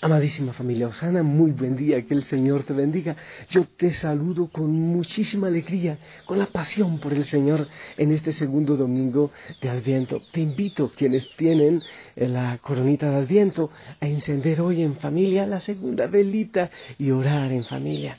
[0.00, 3.16] Amadísima familia Osana, muy buen día, que el Señor te bendiga.
[3.50, 7.66] Yo te saludo con muchísima alegría, con la pasión por el Señor
[7.96, 10.22] en este segundo domingo de Adviento.
[10.30, 11.82] Te invito, quienes tienen
[12.14, 17.64] la coronita de Adviento, a encender hoy en familia la segunda velita y orar en
[17.64, 18.16] familia.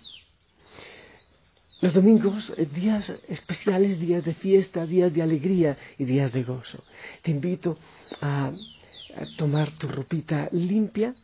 [1.79, 6.83] Los domingos, eh, días especiales, días de fiesta, días de alegría y días de gozo.
[7.21, 7.77] Te invito
[8.19, 11.15] a, a tomar tu ropita limpia,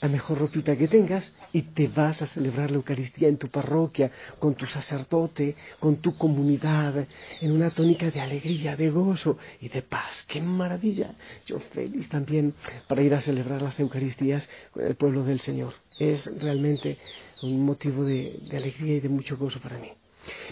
[0.00, 4.10] la mejor ropita que tengas y te vas a celebrar la Eucaristía en tu parroquia,
[4.38, 7.06] con tu sacerdote, con tu comunidad,
[7.40, 10.24] en una tónica de alegría, de gozo y de paz.
[10.26, 11.14] ¡Qué maravilla!
[11.46, 12.54] Yo feliz también
[12.88, 15.74] para ir a celebrar las Eucaristías con el pueblo del Señor.
[15.98, 16.98] Es realmente
[17.42, 19.92] un motivo de, alegría y de mucho gozo para mí.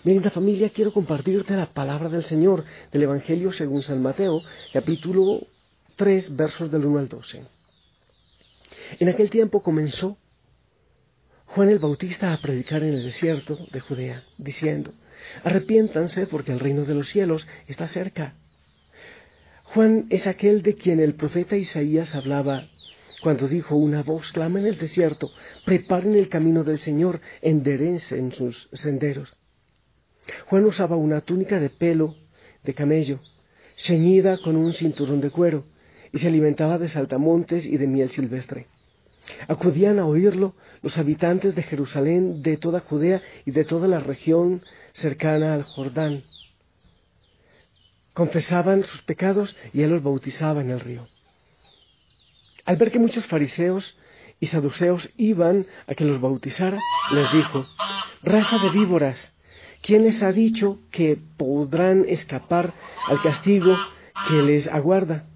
[0.04, 5.46] Mi linda familia, quiero compartirte la palabra del Señor del Evangelio según San Mateo, capítulo
[5.96, 7.57] 3, versos del 1 al 12.
[8.98, 10.18] En aquel tiempo comenzó
[11.46, 14.92] Juan el Bautista a predicar en el desierto de Judea, diciendo,
[15.44, 18.34] arrepiéntanse porque el reino de los cielos está cerca.
[19.64, 22.68] Juan es aquel de quien el profeta Isaías hablaba
[23.22, 25.30] cuando dijo una voz clama en el desierto,
[25.64, 29.34] preparen el camino del Señor, enderecen sus senderos.
[30.46, 32.16] Juan usaba una túnica de pelo
[32.62, 33.20] de camello,
[33.76, 35.64] ceñida con un cinturón de cuero,
[36.12, 38.66] y se alimentaba de saltamontes y de miel silvestre.
[39.46, 44.62] Acudían a oírlo los habitantes de Jerusalén, de toda Judea y de toda la región
[44.92, 46.24] cercana al Jordán.
[48.12, 51.08] Confesaban sus pecados y él los bautizaba en el río.
[52.64, 53.96] Al ver que muchos fariseos
[54.40, 56.78] y saduceos iban a que los bautizara,
[57.12, 57.66] les dijo,
[58.22, 59.34] raza de víboras,
[59.82, 62.74] ¿quién les ha dicho que podrán escapar
[63.06, 63.76] al castigo
[64.28, 65.26] que les aguarda?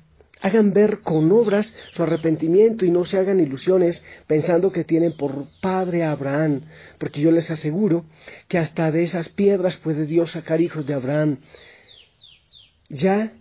[0.42, 5.46] Hagan ver con obras su arrepentimiento y no se hagan ilusiones pensando que tienen por
[5.60, 6.62] padre a Abraham,
[6.98, 8.04] porque yo les aseguro
[8.48, 11.38] que hasta de esas piedras puede Dios sacar hijos de Abraham.
[12.88, 13.32] Ya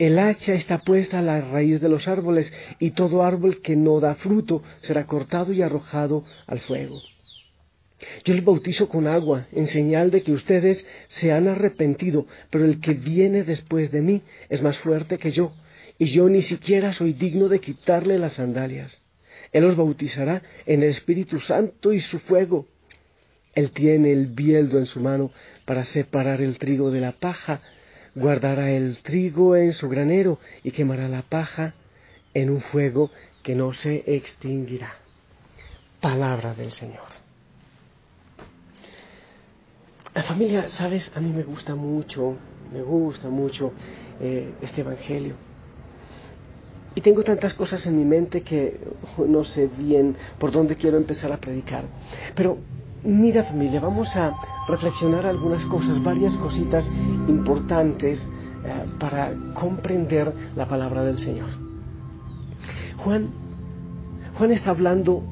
[0.00, 4.00] el hacha está puesta a la raíz de los árboles y todo árbol que no
[4.00, 7.00] da fruto será cortado y arrojado al fuego.
[8.24, 12.80] Yo les bautizo con agua en señal de que ustedes se han arrepentido, pero el
[12.80, 15.52] que viene después de mí es más fuerte que yo
[15.98, 19.02] y yo ni siquiera soy digno de quitarle las sandalias.
[19.52, 22.66] Él os bautizará en el Espíritu Santo y su fuego.
[23.54, 25.30] Él tiene el bieldo en su mano
[25.64, 27.60] para separar el trigo de la paja,
[28.14, 31.74] guardará el trigo en su granero y quemará la paja
[32.32, 33.10] en un fuego
[33.42, 34.94] que no se extinguirá.
[36.00, 37.06] Palabra del Señor.
[40.14, 42.36] La familia, sabes, a mí me gusta mucho,
[42.72, 43.72] me gusta mucho
[44.20, 45.53] eh, este Evangelio.
[46.94, 48.80] Y tengo tantas cosas en mi mente que
[49.26, 51.84] no sé bien por dónde quiero empezar a predicar.
[52.36, 52.58] Pero
[53.02, 54.34] mira familia, vamos a
[54.68, 56.88] reflexionar algunas cosas, varias cositas
[57.28, 58.26] importantes
[58.64, 61.48] eh, para comprender la palabra del Señor.
[62.98, 63.28] Juan,
[64.38, 65.22] Juan está hablando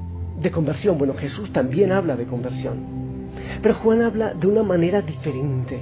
[0.41, 0.99] de conversión.
[0.99, 3.31] Bueno, Jesús también habla de conversión.
[3.63, 5.81] Pero Juan habla de una manera diferente,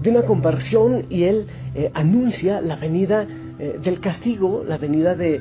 [0.00, 3.26] de una conversión y él eh, anuncia la venida
[3.58, 5.40] eh, del castigo, la venida de,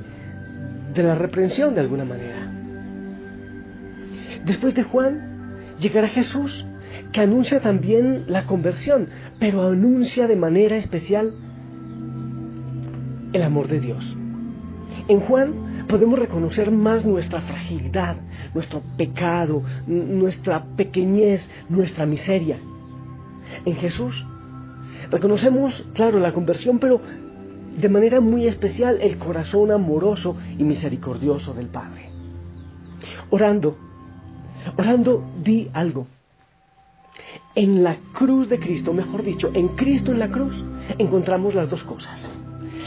[0.93, 2.51] de la reprensión de alguna manera.
[4.45, 6.65] Después de Juan llegará Jesús,
[7.11, 9.09] que anuncia también la conversión,
[9.39, 11.33] pero anuncia de manera especial
[13.33, 14.15] el amor de Dios.
[15.07, 18.17] En Juan podemos reconocer más nuestra fragilidad,
[18.53, 22.57] nuestro pecado, nuestra pequeñez, nuestra miseria.
[23.65, 24.25] En Jesús
[25.11, 27.01] reconocemos, claro, la conversión, pero
[27.77, 32.09] de manera muy especial el corazón amoroso y misericordioso del Padre.
[33.29, 33.77] Orando,
[34.77, 36.07] orando, di algo.
[37.55, 40.63] En la cruz de Cristo, mejor dicho, en Cristo en la cruz,
[40.97, 42.29] encontramos las dos cosas.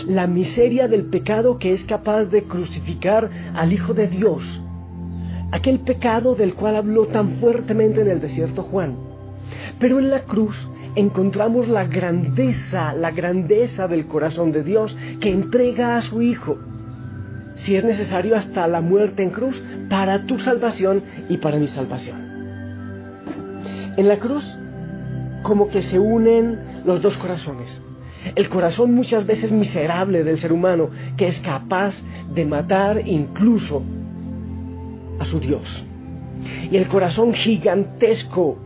[0.07, 4.61] La miseria del pecado que es capaz de crucificar al Hijo de Dios.
[5.53, 8.97] Aquel pecado del cual habló tan fuertemente en el desierto Juan.
[9.79, 15.97] Pero en la cruz encontramos la grandeza, la grandeza del corazón de Dios que entrega
[15.97, 16.57] a su Hijo,
[17.57, 22.17] si es necesario hasta la muerte en cruz, para tu salvación y para mi salvación.
[23.97, 24.45] En la cruz,
[25.43, 27.81] como que se unen los dos corazones.
[28.35, 32.03] El corazón muchas veces miserable del ser humano, que es capaz
[32.35, 33.83] de matar incluso
[35.19, 35.85] a su Dios.
[36.71, 38.59] Y el corazón gigantesco,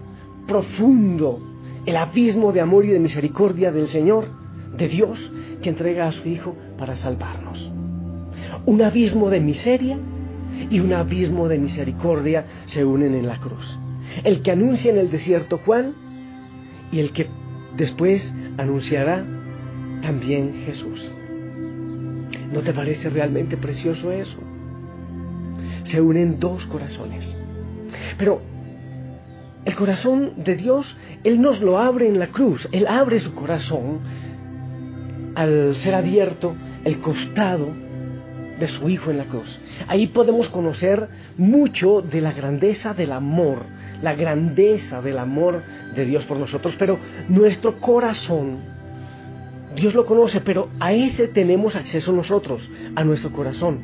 [0.46, 1.49] profundo,
[1.86, 4.26] el abismo de amor y de misericordia del Señor,
[4.76, 5.32] de Dios,
[5.62, 7.70] que entrega a su Hijo para salvarnos.
[8.66, 9.98] Un abismo de miseria
[10.70, 13.78] y un abismo de misericordia se unen en la cruz.
[14.24, 15.94] El que anuncia en el desierto Juan
[16.92, 17.28] y el que
[17.76, 19.24] después anunciará
[20.02, 21.10] también Jesús.
[22.52, 24.38] ¿No te parece realmente precioso eso?
[25.84, 27.36] Se unen dos corazones.
[28.18, 28.42] Pero
[29.64, 32.68] el corazón de Dios, Él nos lo abre en la cruz.
[32.72, 34.00] Él abre su corazón
[35.34, 36.54] al ser abierto
[36.84, 37.68] el costado
[38.58, 39.58] de su Hijo en la cruz.
[39.88, 43.64] Ahí podemos conocer mucho de la grandeza del amor,
[44.02, 45.62] la grandeza del amor
[45.94, 46.98] de Dios por nosotros, pero
[47.28, 48.58] nuestro corazón,
[49.76, 53.80] Dios lo conoce, pero a ese tenemos acceso nosotros, a nuestro corazón.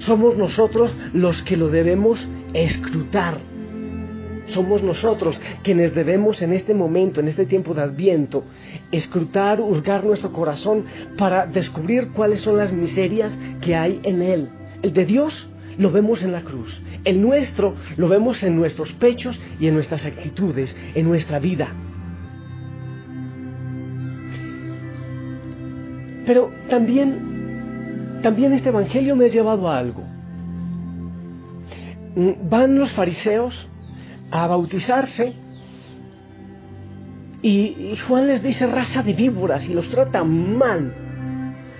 [0.00, 3.49] Somos nosotros los que lo debemos escrutar.
[4.50, 8.44] Somos nosotros quienes debemos en este momento, en este tiempo de adviento,
[8.90, 10.84] escrutar, hurgar nuestro corazón
[11.16, 14.48] para descubrir cuáles son las miserias que hay en él.
[14.82, 15.48] El de Dios
[15.78, 16.80] lo vemos en la cruz.
[17.04, 21.68] El nuestro lo vemos en nuestros pechos y en nuestras actitudes, en nuestra vida.
[26.26, 30.02] Pero también, también este Evangelio me ha llevado a algo.
[32.48, 33.68] Van los fariseos
[34.30, 35.34] a bautizarse
[37.42, 40.92] y, Juan les dice raza de víboras y los trata mal.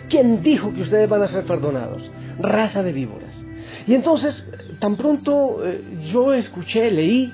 [0.09, 2.11] ¿Quién dijo que ustedes van a ser perdonados?
[2.39, 3.45] Raza de víboras.
[3.87, 4.51] Y entonces,
[4.81, 7.33] tan pronto eh, yo escuché, leí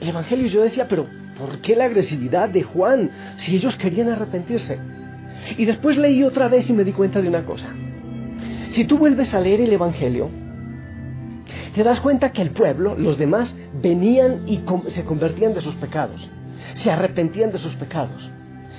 [0.00, 1.06] el Evangelio y yo decía, pero
[1.38, 4.78] ¿por qué la agresividad de Juan si ellos querían arrepentirse?
[5.56, 7.68] Y después leí otra vez y me di cuenta de una cosa.
[8.70, 10.30] Si tú vuelves a leer el Evangelio,
[11.74, 16.28] te das cuenta que el pueblo, los demás, venían y se convertían de sus pecados,
[16.74, 18.30] se arrepentían de sus pecados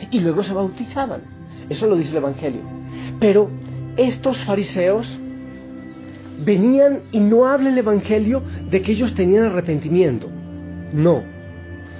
[0.10, 1.22] y luego se bautizaban.
[1.70, 2.62] Eso lo dice el Evangelio.
[3.20, 3.50] Pero
[3.98, 5.08] estos fariseos
[6.44, 10.28] venían y no habla el Evangelio de que ellos tenían arrepentimiento.
[10.94, 11.24] No.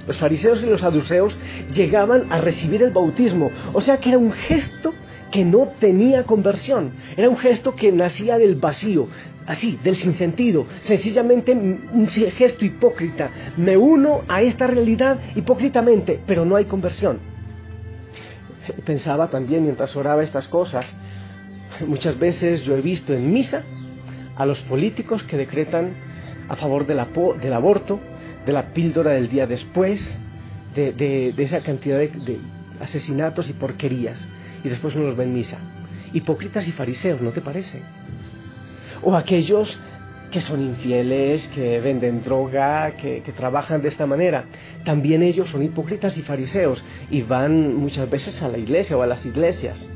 [0.06, 1.38] Los fariseos y los saduceos
[1.72, 3.50] llegaban a recibir el bautismo.
[3.72, 4.92] O sea que era un gesto
[5.32, 6.92] que no tenía conversión.
[7.16, 9.08] Era un gesto que nacía del vacío,
[9.46, 10.66] así, del sinsentido.
[10.82, 13.30] Sencillamente un gesto hipócrita.
[13.56, 17.18] Me uno a esta realidad hipócritamente, pero no hay conversión.
[18.84, 20.94] Pensaba también mientras oraba estas cosas.
[21.86, 23.64] Muchas veces yo he visto en misa
[24.36, 25.94] a los políticos que decretan
[26.48, 27.98] a favor del, aborto,
[28.44, 30.20] de la píldora del día después,
[30.74, 32.38] de, esa cantidad de,
[32.80, 34.28] asesinatos y porquerías.
[34.64, 35.58] Y después uno los ve en misa.
[36.12, 37.82] Hipócritas y fariseos, ¿no te parece?
[39.02, 39.78] O aquellos
[40.30, 44.46] que son infieles, que venden droga, que, que, trabajan de esta manera.
[44.84, 49.06] También ellos son hipócritas y fariseos y van muchas veces a la iglesia o a
[49.06, 49.86] las iglesias.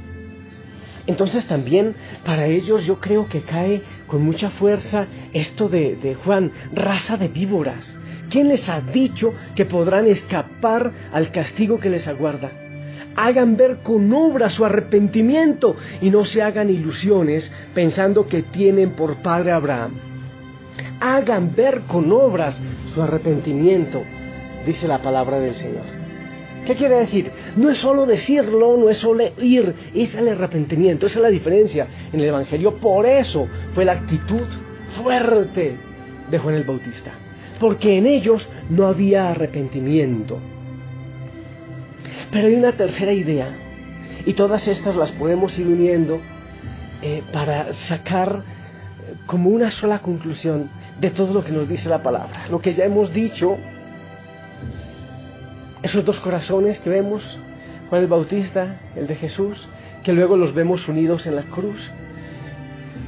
[1.07, 1.95] Entonces también
[2.25, 7.95] para ellos yo creo que cae con mucha fuerza esto de, Juan, raza de víboras.
[8.29, 12.51] ¿Quién les ha dicho que podrán escapar al castigo que les aguarda?
[13.17, 19.17] Hagan ver con obra su arrepentimiento y no se hagan ilusiones pensando que tienen por
[19.17, 19.93] padre Abraham.
[21.01, 22.61] Hagan ver con obras
[22.95, 24.03] su arrepentimiento,
[24.67, 25.85] dice la palabra del Señor.
[26.67, 27.31] ¿Qué quiere decir?
[27.57, 31.87] No es solo decirlo, no es solo ir, es el arrepentimiento, esa es la diferencia
[32.13, 32.75] en el Evangelio.
[32.75, 34.47] Por eso fue la actitud
[35.01, 35.77] fuerte
[36.29, 37.13] de Juan el Bautista,
[37.61, 40.41] porque en ellos no había arrepentimiento.
[42.31, 43.49] Pero hay una tercera idea,
[44.25, 46.21] y todas estas las podemos ir uniendo
[47.03, 52.03] eh, para sacar eh, como una sola conclusión de todo lo que nos dice la
[52.03, 52.47] palabra.
[52.51, 53.57] Lo que ya hemos dicho
[55.83, 57.23] esos dos corazones que vemos,
[57.89, 59.69] Juan el Bautista, el de Jesús,
[60.03, 61.79] que luego los vemos unidos en la cruz.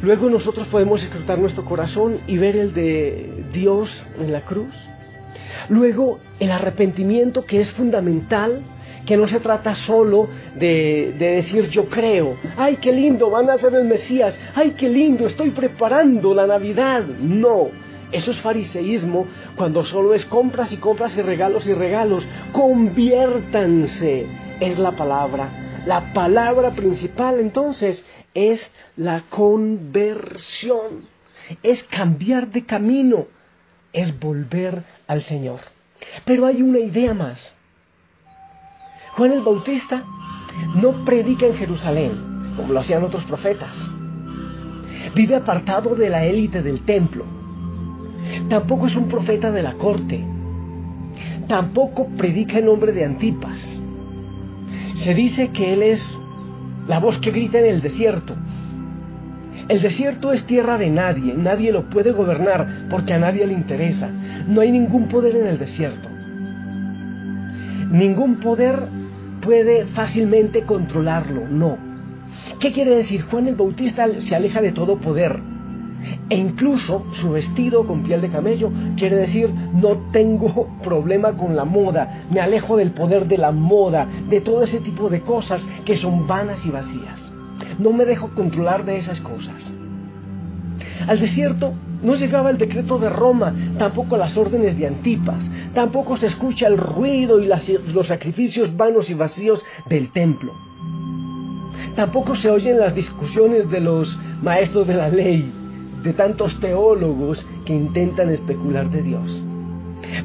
[0.01, 4.73] Luego nosotros podemos escrutar nuestro corazón y ver el de Dios en la cruz.
[5.69, 8.61] Luego el arrepentimiento que es fundamental,
[9.09, 13.57] que no se trata solo de, de, decir yo creo, ay qué lindo, van a
[13.57, 17.07] ser el Mesías, ay qué lindo, estoy preparando la Navidad.
[17.07, 17.69] No,
[18.13, 22.29] Eso es fariseísmo cuando solo es compras y compras y regalos y regalos.
[22.53, 24.27] Conviértanse,
[24.61, 25.83] es la palabra.
[25.87, 31.07] La palabra principal entonces es la conversión.
[31.63, 33.27] Es cambiar de camino.
[33.95, 35.61] Es volver al Señor.
[36.27, 37.58] Pero hay una idea más.
[39.19, 40.05] Juan el Bautista
[40.77, 42.13] no predica en Jerusalén,
[42.57, 43.75] como lo hacían otros profetas.
[45.13, 47.25] Vive apartado de la élite del templo.
[48.49, 50.25] Tampoco es un profeta de la corte.
[51.49, 53.81] Tampoco predica en nombre de Antipas.
[54.95, 56.17] Se dice que él es
[56.87, 58.37] la voz que grita en el desierto.
[59.67, 64.09] El desierto es tierra de nadie, nadie lo puede gobernar porque a nadie le interesa.
[64.47, 66.09] No hay ningún poder en el desierto.
[67.91, 68.98] Ningún poder
[69.49, 71.79] puede fácilmente controlarlo, no.
[72.61, 73.23] ¿Qué quiere decir?
[73.23, 75.41] Juan el Bautista se aleja de todo poder.
[76.29, 81.65] E incluso su vestido con piel de camello quiere decir no tengo problema con la
[81.65, 85.97] moda, me alejo del poder de la moda, de todo ese tipo de cosas que
[85.97, 87.33] son vanas y vacías.
[87.79, 89.73] No me dejo controlar de esas cosas.
[91.07, 96.27] Al desierto no llegaba el decreto de Roma, tampoco las órdenes de Antipas, tampoco se
[96.27, 100.55] escucha el ruido y los sacrificios vanos y vacíos del templo.
[101.95, 105.53] Tampoco se oyen las discusiones de los maestros de la ley,
[106.03, 109.43] de tantos teólogos que intentan especular de Dios.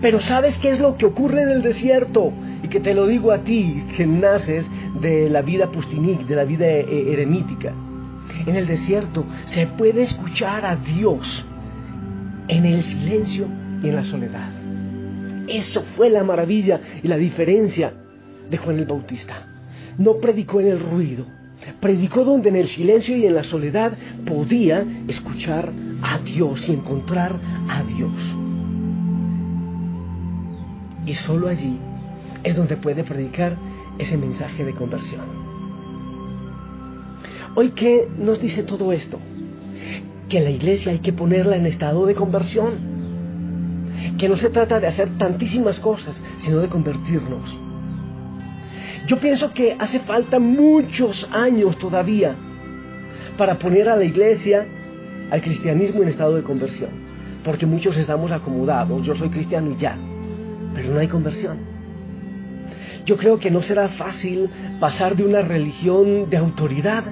[0.01, 2.31] Pero ¿sabes qué es lo que ocurre en el desierto?
[2.61, 4.69] Y que te lo digo a ti, que naces
[5.01, 7.73] de la vida pustinik, de la vida eh, eremítica.
[8.45, 11.45] En el desierto se puede escuchar a Dios
[12.47, 13.47] en el silencio
[13.81, 14.52] y en la soledad.
[15.47, 17.93] Eso fue la maravilla y la diferencia
[18.49, 19.47] de Juan el Bautista.
[19.97, 21.25] No predicó en el ruido,
[21.79, 23.93] predicó donde en el silencio y en la soledad
[24.25, 25.71] podía escuchar
[26.01, 28.13] a Dios y encontrar a Dios.
[31.05, 31.77] Y solo allí
[32.43, 33.57] es donde puede predicar
[33.97, 35.43] ese mensaje de conversión.
[37.55, 39.19] Hoy, ¿qué nos dice todo esto?
[40.27, 42.92] Que la iglesia hay que ponerla en estado de conversión.
[44.17, 47.57] Que no se trata de hacer tantísimas cosas, sino de convertirnos.
[49.07, 52.35] Yo pienso que hace falta muchos años todavía
[53.37, 54.65] para poner a la iglesia,
[55.29, 56.91] al cristianismo en estado de conversión.
[57.43, 59.97] Porque muchos estamos acomodados, yo soy cristiano y ya,
[60.73, 61.72] pero no hay conversión.
[63.05, 67.03] Yo creo que no será fácil pasar de una religión de autoridad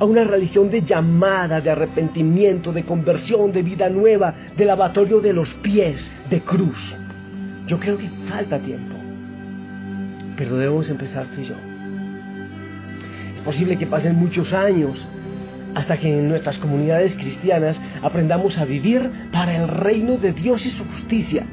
[0.00, 5.32] a una religión de llamada, de arrepentimiento, de conversión, de vida nueva, de lavatorio de
[5.32, 6.96] los pies, de cruz.
[7.68, 8.96] Yo creo que falta tiempo,
[10.36, 11.54] pero debemos empezar tú y yo.
[13.36, 15.06] Es posible que pasen muchos años
[15.76, 20.70] hasta que en nuestras comunidades cristianas aprendamos a vivir para el reino de Dios y
[20.70, 21.46] su justicia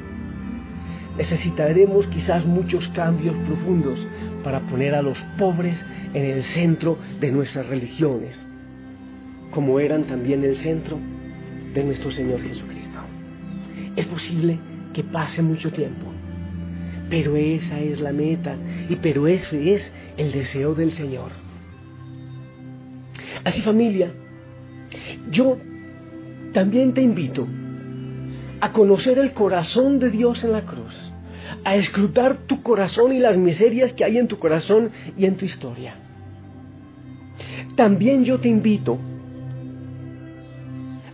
[1.16, 4.04] necesitaremos quizás muchos cambios profundos
[4.42, 8.46] para poner a los pobres en el centro de nuestras religiones,
[9.50, 10.98] como eran también el centro
[11.72, 12.98] de nuestro Señor Jesucristo.
[13.96, 14.58] Es posible
[14.92, 16.06] que pase mucho tiempo,
[17.08, 18.56] pero esa es la meta
[18.88, 21.30] y pero ese es el deseo del Señor.
[23.44, 24.12] Así familia,
[25.30, 25.58] yo
[26.52, 27.46] también te invito
[28.64, 31.12] a conocer el corazón de Dios en la cruz,
[31.64, 35.44] a escrutar tu corazón y las miserias que hay en tu corazón y en tu
[35.44, 35.96] historia.
[37.76, 38.96] También yo te invito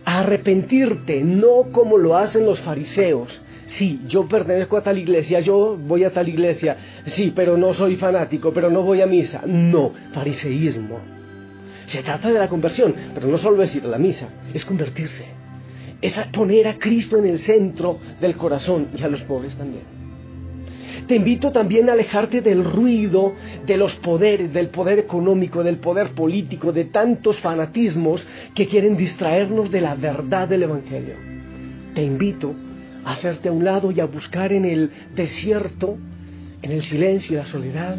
[0.05, 3.41] a arrepentirte, no como lo hacen los fariseos.
[3.65, 6.77] Sí, yo pertenezco a tal iglesia, yo voy a tal iglesia,
[7.07, 9.41] sí, pero no soy fanático, pero no voy a misa.
[9.45, 10.99] No, fariseísmo.
[11.87, 15.40] Se trata de la conversión, pero no solo es ir a la misa, es convertirse
[16.01, 20.01] es poner a Cristo en el centro del corazón y a los pobres también.
[21.07, 23.33] Te invito también a alejarte del ruido,
[23.65, 29.71] de los poderes, del poder económico, del poder político, de tantos fanatismos que quieren distraernos
[29.71, 31.15] de la verdad del Evangelio.
[31.93, 32.53] Te invito
[33.03, 35.97] a hacerte a un lado y a buscar en el desierto,
[36.61, 37.97] en el silencio y la soledad,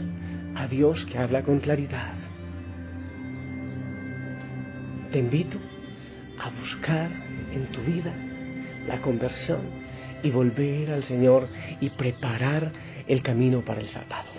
[0.55, 2.15] a Dios que habla con claridad.
[5.11, 5.59] Te invito
[6.39, 7.22] a buscar
[7.55, 8.13] en tu vida
[8.87, 9.61] la conversión
[10.23, 11.49] y volver al Señor
[11.81, 12.73] y preparar
[13.07, 14.33] el camino para el Salvador.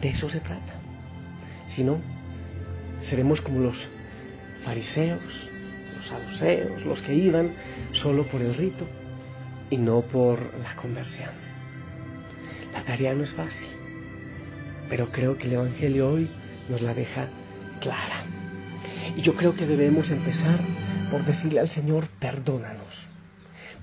[0.00, 0.74] De eso se trata.
[1.68, 1.98] Si no,
[3.00, 3.88] seremos como los
[4.64, 5.20] fariseos,
[5.96, 7.52] los saduceos, los que iban
[7.92, 8.86] solo por el rito
[9.70, 11.30] y no por la conversión.
[12.72, 13.68] La tarea no es fácil,
[14.88, 16.30] pero creo que el Evangelio hoy
[16.68, 17.28] nos la deja
[17.80, 18.24] clara.
[19.16, 20.60] Y yo creo que debemos empezar
[21.10, 23.08] por decirle al Señor, perdónanos.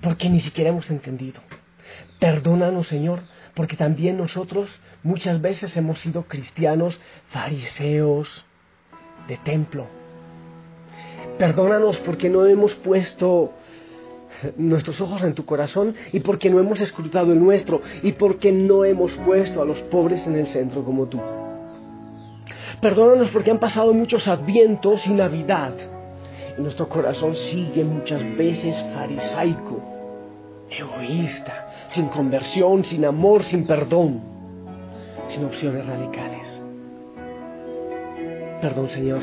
[0.01, 1.41] porque ni siquiera hemos entendido.
[2.20, 3.22] Perdónanos, Señor,
[3.55, 8.46] porque también nosotros muchas veces hemos sido cristianos fariseos
[9.27, 9.88] de templo.
[11.39, 13.53] Perdónanos porque no hemos puesto
[14.58, 18.86] nuestros ojos en tu corazón y porque no hemos escrutado el nuestro y porque no
[18.86, 21.20] hemos puesto a los pobres en el centro como tú.
[22.82, 25.74] Perdónanos porque han pasado muchos advientos y Navidad
[26.57, 29.81] nuestro corazón sigue muchas veces farisaico,
[30.69, 34.21] egoísta, sin conversión, sin amor, sin perdón,
[35.29, 36.63] sin opciones radicales.
[38.62, 39.21] Perdón Señor,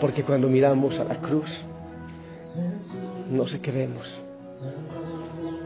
[0.00, 1.64] porque cuando miramos a la cruz,
[3.30, 4.20] no sé qué vemos,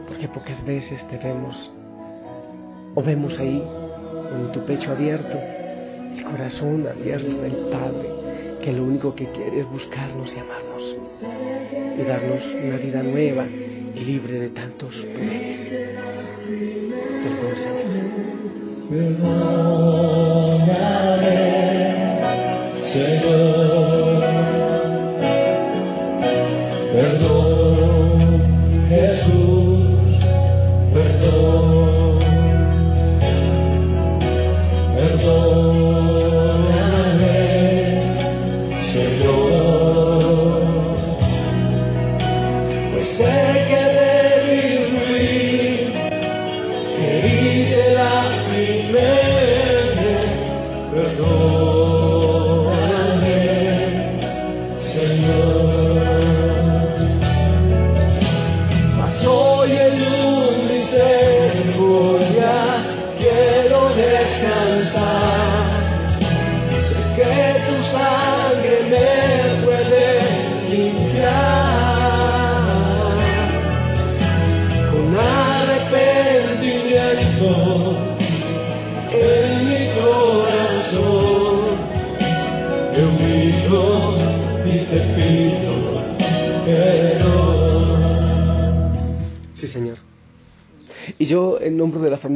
[0.07, 1.71] porque pocas veces te vemos
[2.95, 3.63] o vemos ahí
[4.29, 8.22] con tu pecho abierto, el corazón abierto del Padre,
[8.63, 10.95] que lo único que quiere es buscarnos y amarnos
[11.99, 15.69] y darnos una vida nueva y libre de tantos poderes.
[17.23, 17.55] Perdón,
[22.93, 23.52] Señor.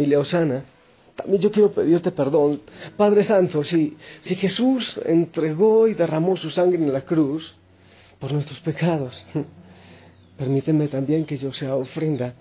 [0.08, 0.64] Familia Osana,
[1.16, 2.62] también yo quiero pedirte perdón.
[2.96, 7.54] Padre Santo, si, si Jesús entregó y derramó su sangre en la cruz
[8.20, 9.26] por nuestros pecados,
[10.38, 12.36] permíteme también que yo sea ofrenda